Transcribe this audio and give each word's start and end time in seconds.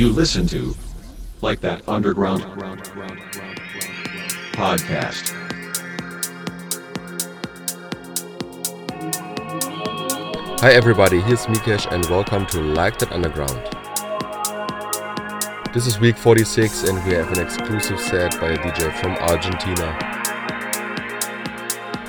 you 0.00 0.08
listen 0.08 0.46
to, 0.46 0.74
like 1.42 1.60
that 1.60 1.86
underground 1.86 2.42
podcast. 4.54 5.28
Hi 10.60 10.72
everybody, 10.72 11.20
here's 11.20 11.44
Mikesh 11.44 11.86
and 11.92 12.02
welcome 12.06 12.46
to 12.46 12.62
Like 12.62 12.98
That 12.98 13.12
Underground. 13.12 13.60
This 15.74 15.86
is 15.86 16.00
week 16.00 16.16
46 16.16 16.84
and 16.84 17.04
we 17.04 17.12
have 17.12 17.30
an 17.36 17.44
exclusive 17.44 18.00
set 18.00 18.40
by 18.40 18.52
a 18.52 18.56
DJ 18.56 18.90
from 19.02 19.12
Argentina. 19.16 19.98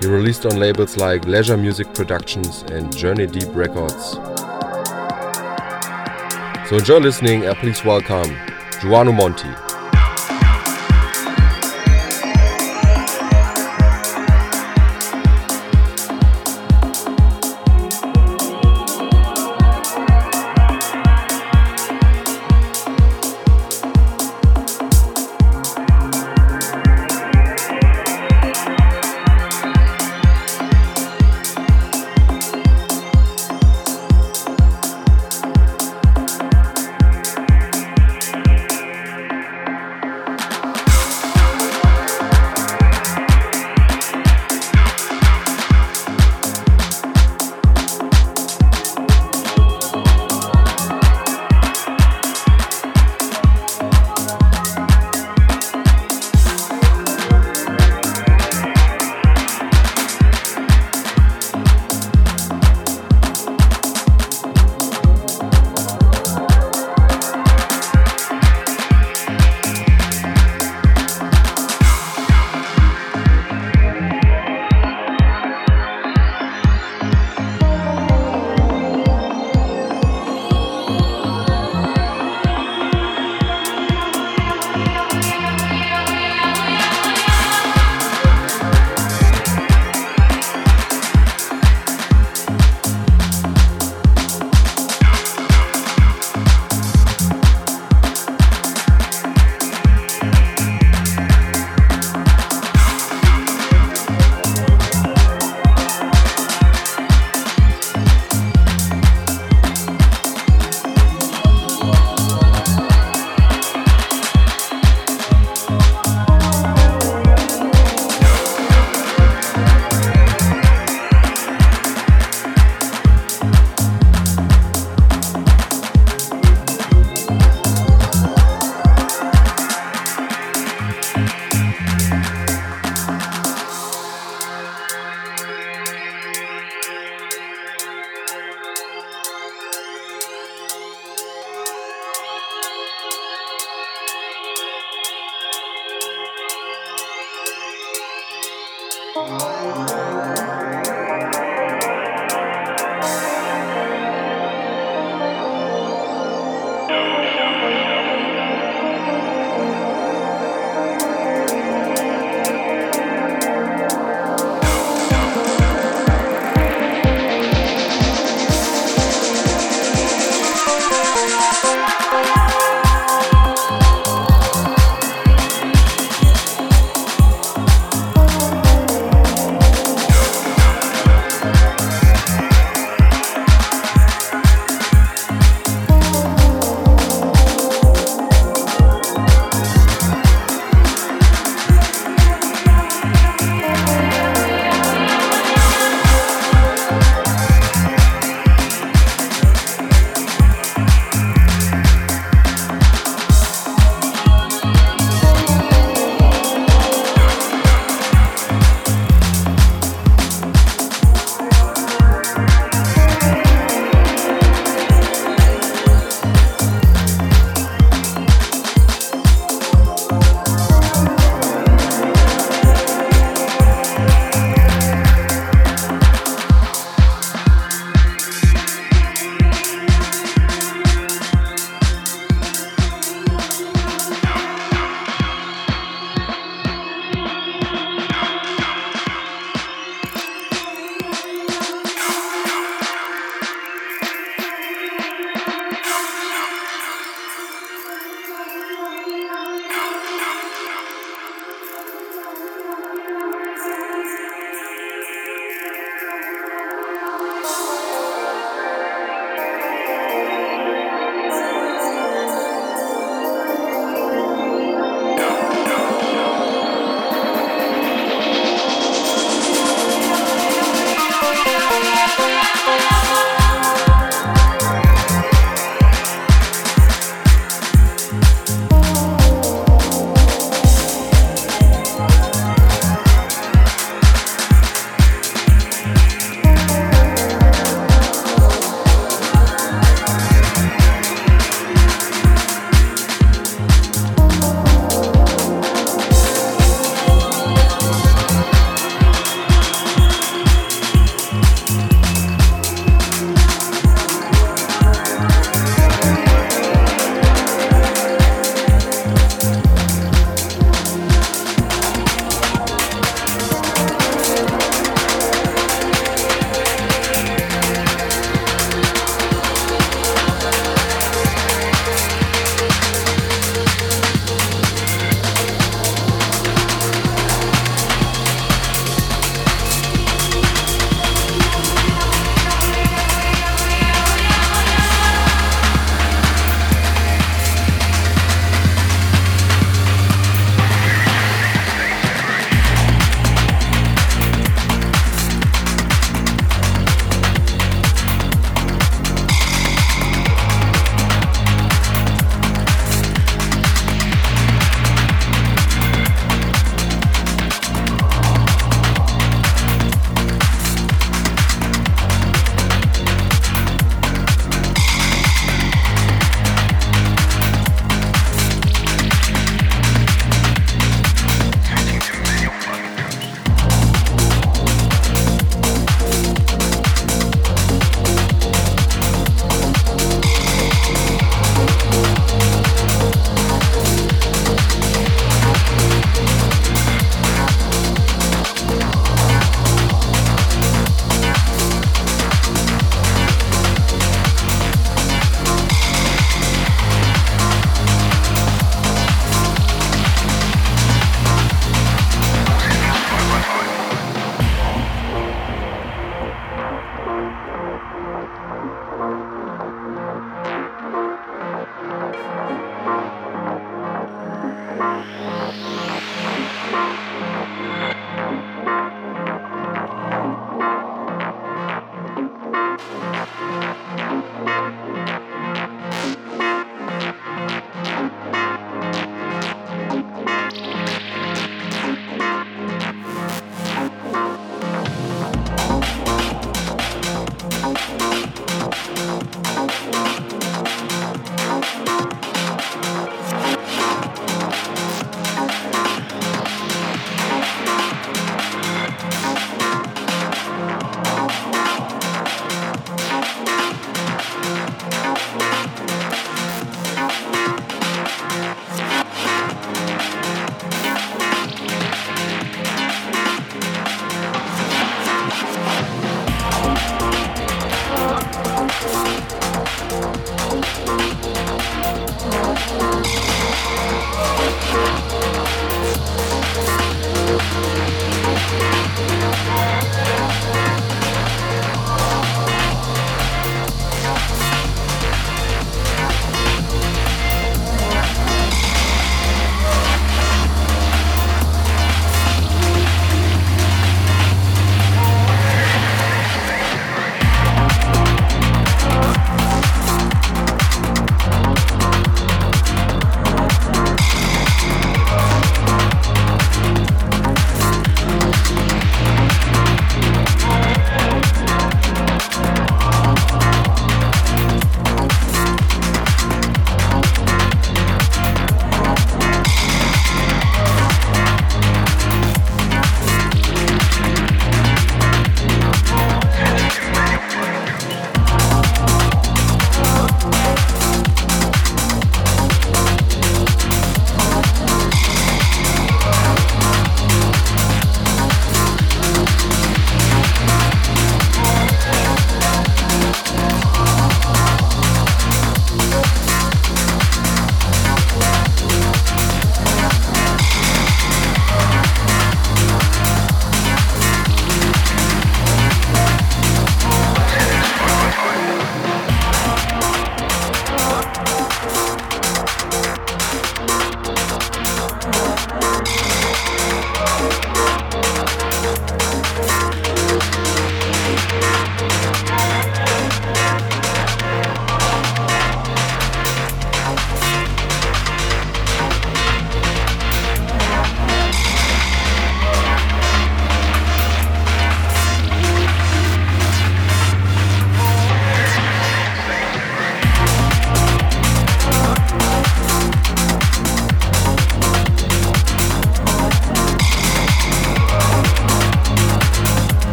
He 0.00 0.06
released 0.06 0.46
on 0.46 0.58
labels 0.58 0.96
like 0.96 1.26
Leisure 1.26 1.58
Music 1.58 1.92
Productions 1.92 2.62
and 2.72 2.96
Journey 2.96 3.26
Deep 3.26 3.54
Records. 3.54 4.16
So 6.68 6.76
enjoy 6.76 6.96
listening 6.98 7.44
and 7.44 7.54
please 7.58 7.84
welcome 7.84 8.34
Juano 8.80 9.12
Monti. 9.14 9.63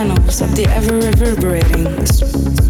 Channels 0.00 0.40
of 0.40 0.56
the 0.56 0.64
ever 0.68 0.96
reverberating 0.96 2.69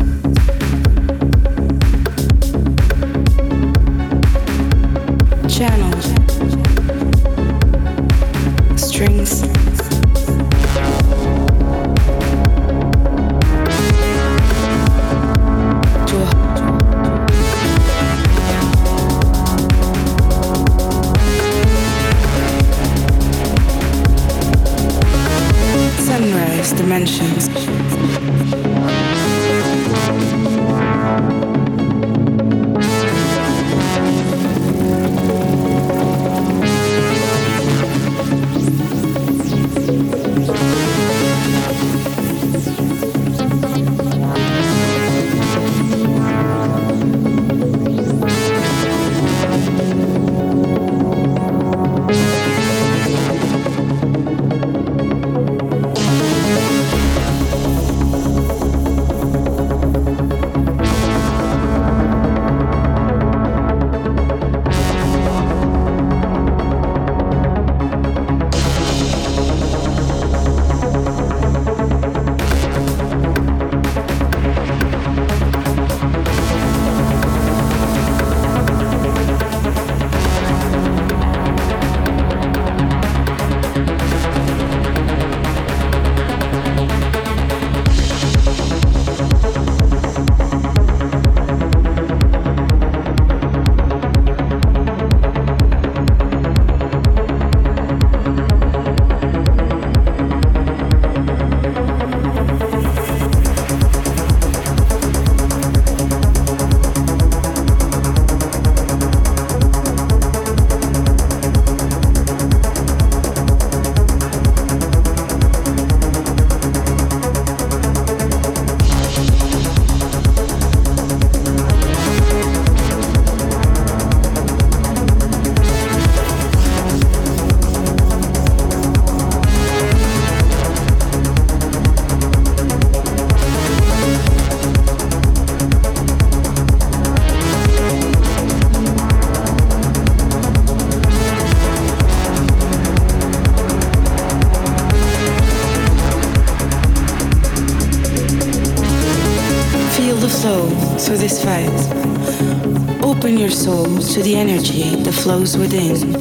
within. 155.41 156.15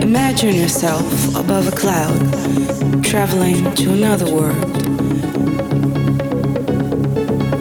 Imagine 0.00 0.54
yourself 0.54 1.36
above 1.36 1.68
a 1.68 1.76
cloud, 1.76 3.04
traveling 3.04 3.74
to 3.74 3.92
another 3.92 4.24
world. 4.34 4.72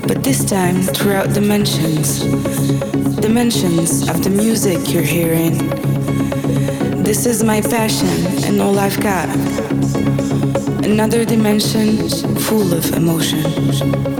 But 0.07 0.23
this 0.23 0.45
time 0.45 0.81
throughout 0.83 1.33
dimensions, 1.33 2.21
dimensions 3.19 4.07
of 4.07 4.23
the 4.23 4.29
music 4.29 4.93
you're 4.93 5.03
hearing. 5.03 5.57
This 7.03 7.25
is 7.25 7.43
my 7.43 7.59
passion 7.59 8.07
and 8.45 8.61
all 8.61 8.79
I've 8.79 9.01
got. 9.01 9.27
Another 10.85 11.25
dimension 11.25 12.07
full 12.39 12.73
of 12.73 12.93
emotion. 12.93 14.16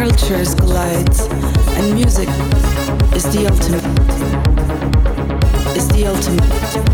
Cultures 0.00 0.54
collide 0.54 1.20
and 1.76 1.94
music 1.94 2.28
is 3.14 3.24
the 3.34 3.46
ultimate 3.50 4.49
is 6.28 6.89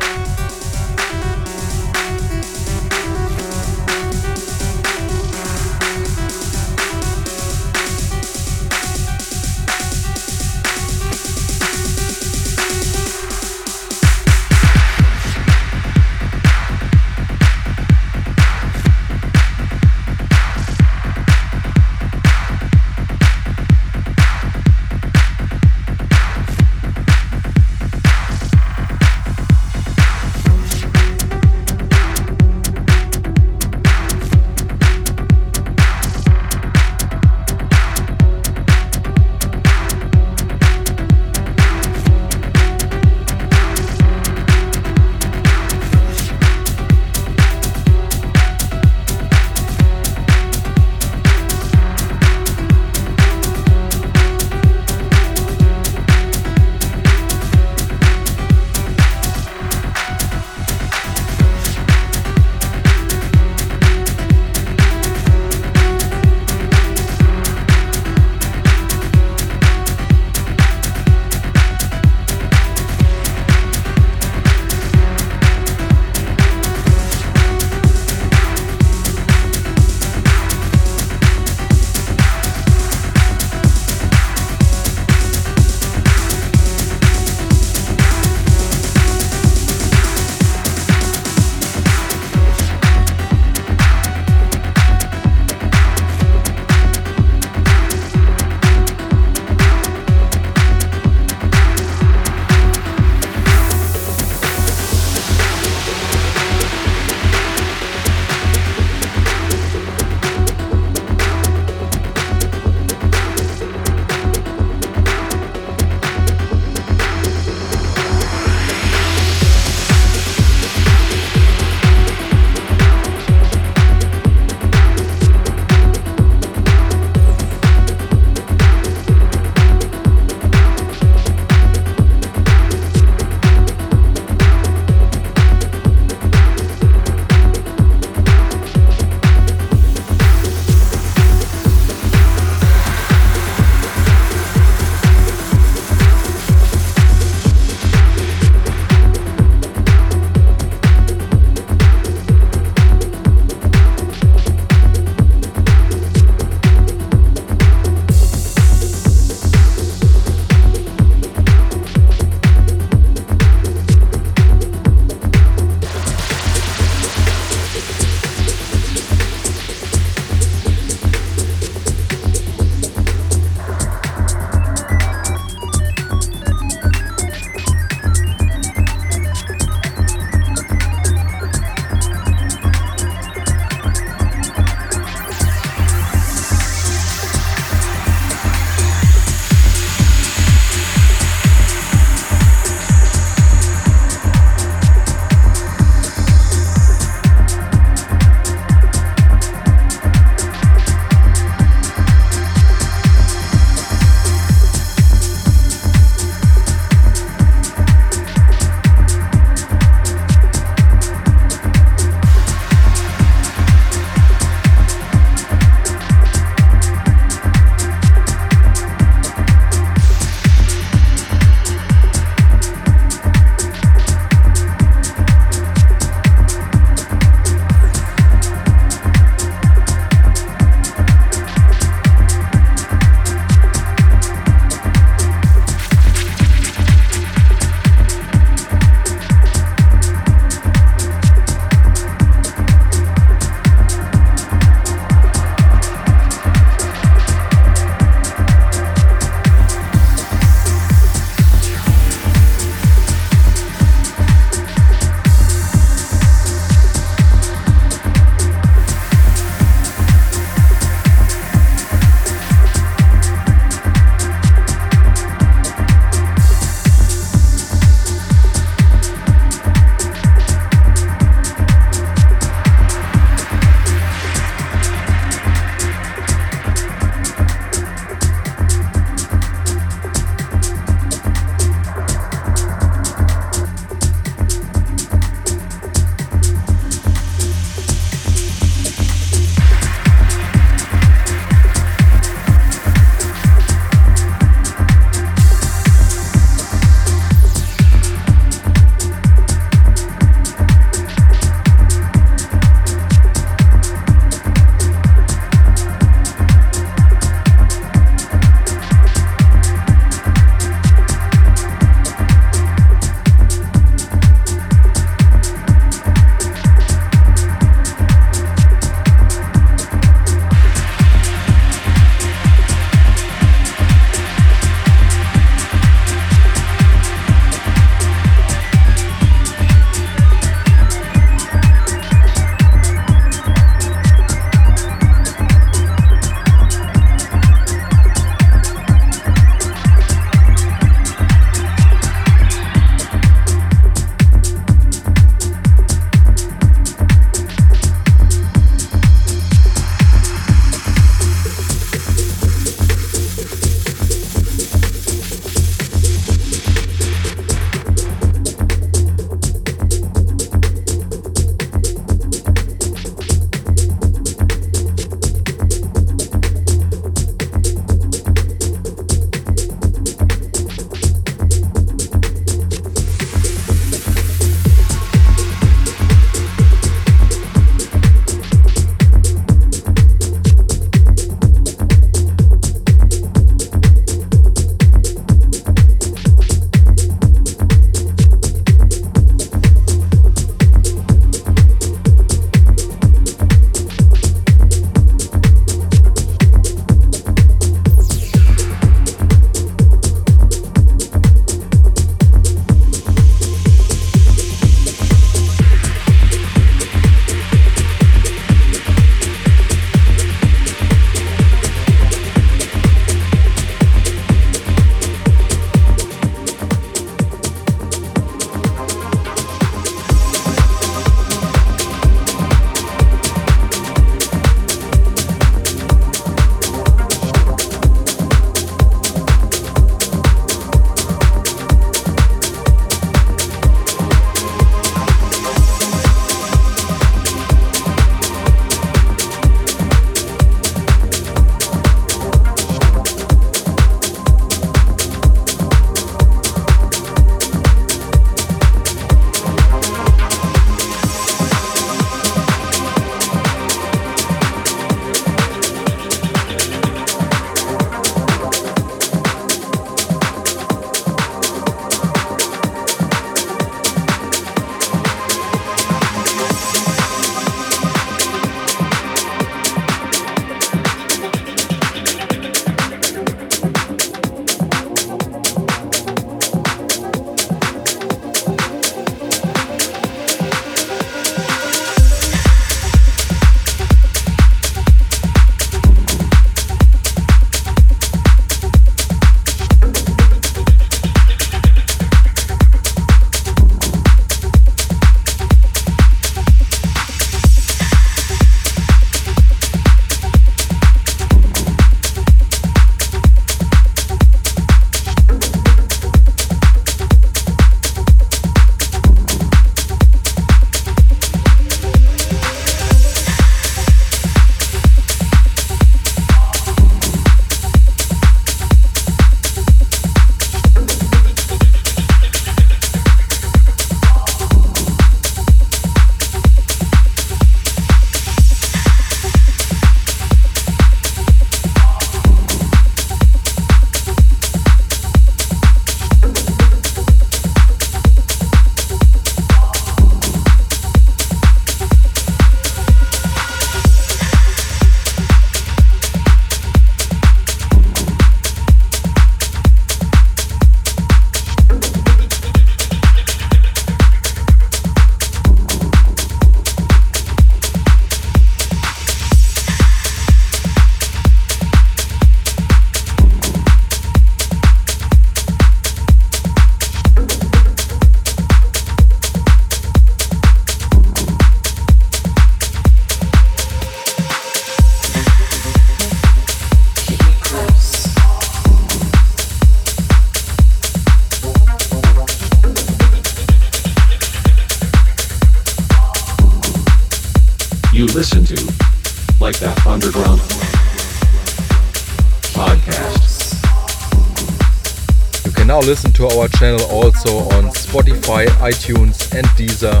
channel 596.62 596.86
also 596.92 597.38
on 597.56 597.64
Spotify, 597.74 598.46
iTunes, 598.62 599.34
and 599.36 599.44
Deezer. 599.58 600.00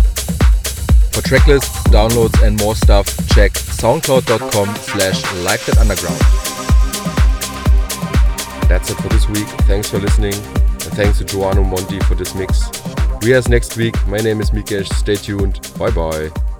For 1.12 1.20
tracklists, 1.22 1.82
downloads, 1.90 2.40
and 2.46 2.56
more 2.60 2.76
stuff, 2.76 3.06
check 3.30 3.50
soundcloud.com 3.52 4.76
slash 4.76 5.20
like 5.42 5.60
that 5.66 5.78
underground. 5.78 6.20
That's 8.68 8.90
it 8.90 8.96
for 8.98 9.08
this 9.08 9.28
week. 9.28 9.48
Thanks 9.66 9.90
for 9.90 9.98
listening, 9.98 10.34
and 10.34 10.92
thanks 10.94 11.18
to 11.18 11.24
Juano 11.24 11.68
Monti 11.68 11.98
for 12.04 12.14
this 12.14 12.32
mix. 12.36 12.70
We 13.22 13.34
as 13.34 13.48
next 13.48 13.76
week. 13.76 13.96
My 14.06 14.18
name 14.18 14.40
is 14.40 14.50
Mikesh. 14.50 14.86
Stay 14.94 15.16
tuned. 15.16 15.58
Bye 15.80 15.90
bye. 15.90 16.51